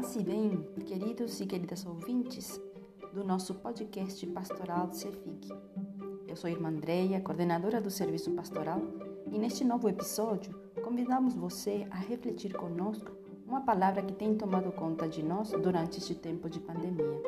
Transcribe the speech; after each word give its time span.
Paz 0.00 0.14
e 0.14 0.22
bem, 0.22 0.64
queridos 0.86 1.40
e 1.40 1.44
queridas 1.44 1.84
ouvintes 1.84 2.60
do 3.12 3.24
nosso 3.24 3.52
podcast 3.56 4.24
pastoral 4.28 4.92
Cefic. 4.92 5.48
Eu 6.28 6.36
sou 6.36 6.46
a 6.46 6.52
irmã 6.52 6.68
Andreia, 6.68 7.20
coordenadora 7.20 7.80
do 7.80 7.90
Serviço 7.90 8.30
Pastoral, 8.30 8.80
e 9.28 9.36
neste 9.36 9.64
novo 9.64 9.88
episódio 9.88 10.54
convidamos 10.84 11.34
você 11.34 11.84
a 11.90 11.96
refletir 11.96 12.54
conosco 12.54 13.10
uma 13.44 13.62
palavra 13.62 14.00
que 14.00 14.14
tem 14.14 14.36
tomado 14.36 14.70
conta 14.70 15.08
de 15.08 15.20
nós 15.20 15.50
durante 15.50 15.98
este 15.98 16.14
tempo 16.14 16.48
de 16.48 16.60
pandemia. 16.60 17.20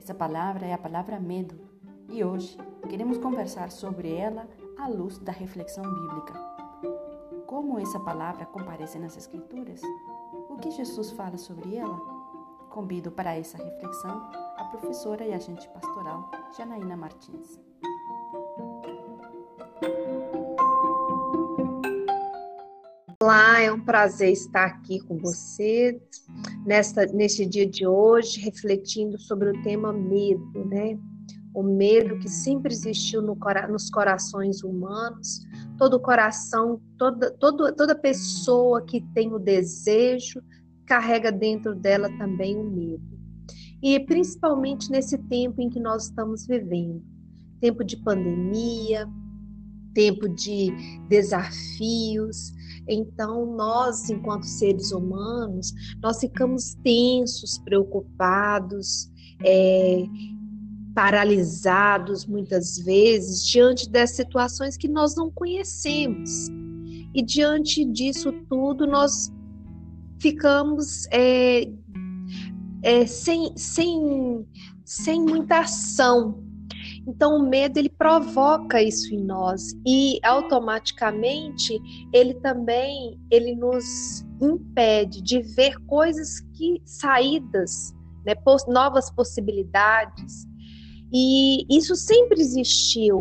Essa 0.00 0.14
palavra 0.14 0.64
é 0.64 0.72
a 0.72 0.78
palavra 0.78 1.18
medo, 1.18 1.58
e 2.08 2.22
hoje 2.22 2.56
queremos 2.88 3.18
conversar 3.18 3.72
sobre 3.72 4.14
ela 4.14 4.48
à 4.78 4.86
luz 4.86 5.18
da 5.18 5.32
reflexão 5.32 5.82
bíblica. 5.82 6.34
Como 7.48 7.80
essa 7.80 7.98
palavra 7.98 8.46
comparece 8.46 8.96
nas 8.96 9.16
Escrituras? 9.16 9.82
O 10.56 10.58
que 10.58 10.70
Jesus 10.70 11.10
fala 11.10 11.36
sobre 11.36 11.76
ela? 11.76 12.00
Convido 12.70 13.12
para 13.12 13.36
essa 13.36 13.58
reflexão 13.58 14.30
a 14.56 14.64
professora 14.64 15.22
e 15.22 15.34
agente 15.34 15.68
pastoral 15.68 16.30
Janaína 16.56 16.96
Martins. 16.96 17.60
Olá, 23.22 23.60
é 23.60 23.70
um 23.70 23.84
prazer 23.84 24.32
estar 24.32 24.64
aqui 24.64 24.98
com 25.00 25.18
você 25.18 26.00
nesta, 26.64 27.04
neste 27.04 27.44
dia 27.44 27.66
de 27.66 27.86
hoje, 27.86 28.40
refletindo 28.40 29.18
sobre 29.18 29.50
o 29.50 29.62
tema 29.62 29.92
medo, 29.92 30.64
né? 30.64 30.98
O 31.54 31.62
medo 31.62 32.18
que 32.18 32.30
sempre 32.30 32.72
existiu 32.72 33.20
no, 33.20 33.36
nos 33.68 33.90
corações 33.90 34.62
humanos, 34.62 35.45
todo 35.76 36.00
coração, 36.00 36.80
toda, 36.98 37.30
todo, 37.32 37.74
toda 37.74 37.94
pessoa 37.94 38.84
que 38.84 39.00
tem 39.14 39.32
o 39.32 39.38
desejo, 39.38 40.42
carrega 40.86 41.30
dentro 41.32 41.74
dela 41.74 42.08
também 42.18 42.56
o 42.56 42.64
medo. 42.64 43.16
E 43.82 44.00
principalmente 44.00 44.90
nesse 44.90 45.18
tempo 45.18 45.60
em 45.60 45.68
que 45.68 45.80
nós 45.80 46.04
estamos 46.04 46.46
vivendo 46.46 47.02
tempo 47.60 47.84
de 47.84 47.96
pandemia, 47.96 49.08
tempo 49.94 50.28
de 50.28 50.70
desafios. 51.08 52.52
Então, 52.88 53.46
nós, 53.56 54.10
enquanto 54.10 54.44
seres 54.44 54.92
humanos, 54.92 55.72
nós 56.02 56.20
ficamos 56.20 56.74
tensos, 56.84 57.58
preocupados, 57.58 59.10
é, 59.44 60.04
paralisados 60.96 62.24
muitas 62.24 62.78
vezes 62.78 63.46
diante 63.46 63.90
das 63.90 64.12
situações 64.12 64.78
que 64.78 64.88
nós 64.88 65.14
não 65.14 65.30
conhecemos. 65.30 66.48
E 67.14 67.22
diante 67.22 67.84
disso 67.84 68.32
tudo, 68.48 68.86
nós 68.86 69.30
ficamos 70.18 71.06
é, 71.12 71.68
é, 72.82 73.04
sem, 73.04 73.54
sem, 73.58 74.46
sem 74.86 75.20
muita 75.20 75.58
ação. 75.58 76.42
Então, 77.06 77.36
o 77.36 77.46
medo 77.46 77.78
ele 77.78 77.90
provoca 77.90 78.82
isso 78.82 79.14
em 79.14 79.22
nós 79.22 79.74
e 79.86 80.18
automaticamente 80.24 81.78
ele 82.10 82.32
também 82.40 83.20
ele 83.30 83.54
nos 83.54 84.24
impede 84.40 85.22
de 85.22 85.42
ver 85.42 85.76
coisas 85.86 86.40
que 86.54 86.80
saídas, 86.86 87.94
né, 88.24 88.34
novas 88.66 89.10
possibilidades, 89.10 90.46
e 91.12 91.66
isso 91.70 91.94
sempre 91.94 92.40
existiu, 92.40 93.20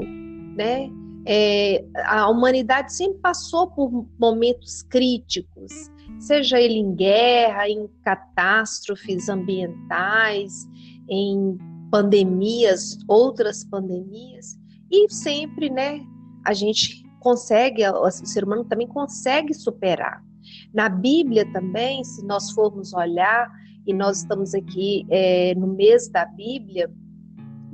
né? 0.55 0.89
É, 1.27 1.83
a 2.05 2.29
humanidade 2.29 2.93
sempre 2.93 3.19
passou 3.19 3.67
por 3.67 4.05
momentos 4.19 4.83
críticos, 4.83 5.71
seja 6.19 6.59
ele 6.59 6.75
em 6.75 6.93
guerra, 6.93 7.67
em 7.67 7.89
catástrofes 8.03 9.27
ambientais, 9.27 10.67
em 11.09 11.57
pandemias, 11.89 12.99
outras 13.07 13.63
pandemias, 13.63 14.55
e 14.91 15.11
sempre, 15.11 15.69
né, 15.69 16.05
a 16.45 16.53
gente 16.53 17.03
consegue, 17.19 17.87
o 17.87 18.09
ser 18.11 18.43
humano 18.43 18.63
também 18.65 18.87
consegue 18.87 19.53
superar. 19.53 20.23
Na 20.71 20.89
Bíblia 20.89 21.51
também, 21.51 22.03
se 22.03 22.23
nós 22.23 22.51
formos 22.51 22.93
olhar, 22.93 23.49
e 23.87 23.93
nós 23.93 24.17
estamos 24.17 24.53
aqui 24.53 25.05
é, 25.09 25.53
no 25.55 25.67
mês 25.67 26.07
da 26.07 26.25
Bíblia, 26.25 26.91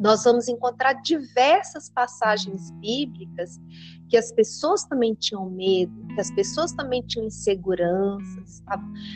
nós 0.01 0.23
vamos 0.23 0.47
encontrar 0.47 0.93
diversas 0.93 1.87
passagens 1.87 2.71
bíblicas 2.71 3.61
que 4.09 4.17
as 4.17 4.31
pessoas 4.31 4.83
também 4.83 5.13
tinham 5.13 5.47
medo, 5.47 5.93
que 6.15 6.19
as 6.19 6.31
pessoas 6.31 6.73
também 6.73 7.03
tinham 7.03 7.27
inseguranças, 7.27 8.63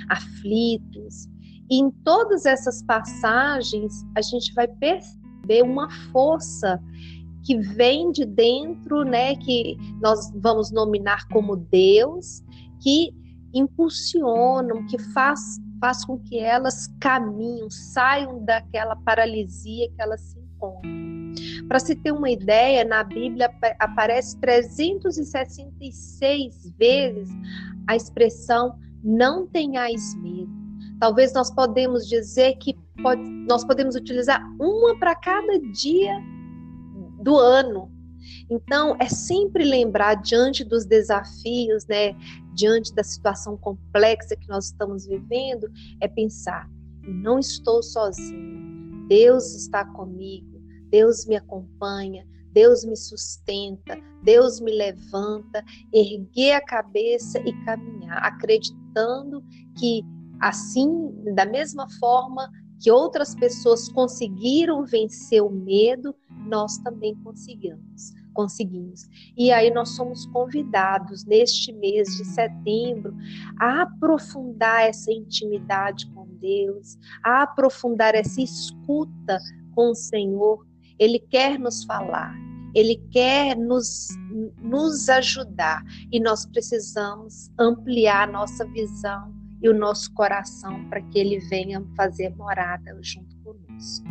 aflitos. 0.08 1.28
E 1.72 1.82
em 1.82 1.90
todas 1.90 2.46
essas 2.46 2.84
passagens, 2.84 4.06
a 4.16 4.22
gente 4.22 4.54
vai 4.54 4.68
perceber 4.68 5.64
uma 5.64 5.90
força 6.12 6.80
que 7.44 7.58
vem 7.58 8.12
de 8.12 8.24
dentro, 8.24 9.04
né, 9.04 9.36
que 9.38 9.76
nós 10.00 10.32
vamos 10.36 10.72
nominar 10.72 11.28
como 11.30 11.56
Deus, 11.56 12.44
que 12.80 13.12
impulsionam, 13.56 14.86
que 14.86 15.00
faz, 15.14 15.40
faz 15.80 16.06
com 16.06 16.20
que 16.20 16.38
elas 16.38 16.88
caminhem, 17.00 17.70
saiam 17.72 18.46
daquela 18.46 18.96
paralisia 18.98 19.90
que 19.90 20.02
elas 20.02 20.22
se 20.22 20.45
para 21.68 21.80
se 21.80 21.96
ter 21.96 22.12
uma 22.12 22.30
ideia, 22.30 22.86
na 22.86 23.04
Bíblia 23.04 23.50
aparece 23.80 24.38
366 24.40 26.72
vezes 26.78 27.30
a 27.88 27.96
expressão 27.96 28.78
não 29.04 29.48
tenhais 29.48 30.14
medo. 30.16 30.54
Talvez 31.00 31.34
nós 31.34 31.52
podemos 31.52 32.08
dizer 32.08 32.58
que 32.58 32.78
pode, 33.02 33.22
nós 33.22 33.64
podemos 33.64 33.96
utilizar 33.96 34.42
uma 34.60 34.98
para 34.98 35.16
cada 35.16 35.60
dia 35.60 36.14
do 37.22 37.38
ano. 37.38 37.92
Então, 38.50 38.96
é 39.00 39.08
sempre 39.08 39.64
lembrar 39.64 40.16
diante 40.16 40.64
dos 40.64 40.86
desafios, 40.86 41.86
né, 41.88 42.16
diante 42.54 42.94
da 42.94 43.04
situação 43.04 43.58
complexa 43.58 44.36
que 44.36 44.48
nós 44.48 44.66
estamos 44.66 45.06
vivendo, 45.06 45.68
é 46.00 46.08
pensar: 46.08 46.70
não 47.04 47.40
estou 47.40 47.84
sozinho. 47.84 48.65
Deus 49.08 49.54
está 49.54 49.86
comigo. 49.86 50.56
Deus 50.90 51.26
me 51.26 51.36
acompanha, 51.36 52.26
Deus 52.54 52.86
me 52.86 52.96
sustenta, 52.96 53.98
Deus 54.24 54.62
me 54.62 54.72
levanta, 54.72 55.64
erguer 55.94 56.54
a 56.54 56.62
cabeça 56.62 57.40
e 57.40 57.52
caminhar, 57.66 58.24
acreditando 58.24 59.44
que 59.78 60.02
assim, 60.40 61.12
da 61.34 61.46
mesma 61.46 61.88
forma 62.00 62.50
que 62.86 62.92
outras 62.92 63.34
pessoas 63.34 63.90
conseguiram 63.90 64.86
vencer 64.86 65.42
o 65.42 65.50
medo, 65.50 66.16
nós 66.30 66.78
também 66.78 67.16
conseguimos. 67.24 68.14
Conseguimos. 68.32 69.10
E 69.36 69.52
aí 69.52 69.72
nós 69.72 69.96
somos 69.96 70.28
convidados 70.28 71.26
neste 71.26 71.74
mês 71.74 72.16
de 72.16 72.24
setembro 72.24 73.16
a 73.60 73.82
aprofundar 73.82 74.84
essa 74.84 75.12
intimidade 75.12 76.06
com 76.12 76.28
Deus, 76.40 76.96
a 77.24 77.42
aprofundar 77.42 78.14
essa 78.14 78.40
escuta 78.40 79.40
com 79.74 79.90
o 79.90 79.96
Senhor, 79.96 80.64
ele 81.00 81.18
quer 81.18 81.58
nos 81.58 81.84
falar, 81.86 82.36
ele 82.76 83.02
quer 83.10 83.58
nos, 83.58 84.10
nos 84.62 85.10
ajudar 85.10 85.84
e 86.12 86.20
nós 86.20 86.46
precisamos 86.46 87.50
ampliar 87.58 88.28
nossa 88.28 88.64
visão 88.64 89.34
e 89.62 89.70
o 89.70 89.74
nosso 89.74 90.14
coração 90.14 90.88
para 90.90 91.02
que 91.02 91.20
ele 91.20 91.40
venha 91.40 91.84
fazer 91.96 92.36
morada 92.36 92.98
junto 93.02 93.36
conosco. 93.38 94.06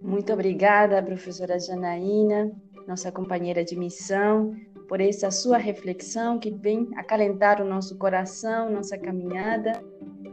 Muito 0.00 0.32
obrigada, 0.32 1.02
professora 1.02 1.58
Janaína, 1.58 2.52
nossa 2.86 3.10
companheira 3.10 3.64
de 3.64 3.76
missão 3.76 4.54
por 4.88 5.00
essa 5.00 5.30
sua 5.30 5.56
reflexão 5.56 6.38
que 6.38 6.50
vem 6.50 6.86
acalentar 6.96 7.62
o 7.62 7.64
nosso 7.64 7.96
coração, 7.96 8.70
nossa 8.70 8.98
caminhada, 8.98 9.82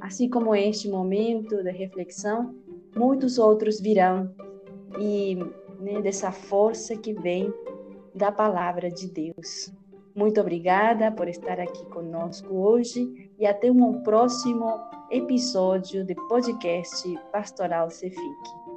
assim 0.01 0.29
como 0.29 0.53
este 0.53 0.89
momento 0.89 1.63
de 1.63 1.71
reflexão, 1.71 2.53
muitos 2.95 3.37
outros 3.37 3.79
virão 3.79 4.33
e 4.99 5.35
né, 5.79 6.01
dessa 6.01 6.31
força 6.31 6.95
que 6.95 7.13
vem 7.13 7.53
da 8.13 8.31
palavra 8.31 8.89
de 8.89 9.07
Deus. 9.07 9.71
Muito 10.15 10.41
obrigada 10.41 11.11
por 11.11 11.27
estar 11.29 11.59
aqui 11.59 11.85
conosco 11.85 12.53
hoje 12.53 13.31
e 13.37 13.45
até 13.45 13.71
um 13.71 14.01
próximo 14.01 14.79
episódio 15.09 16.03
de 16.03 16.15
podcast 16.27 17.17
Pastoral 17.31 17.89
Cefique. 17.89 18.68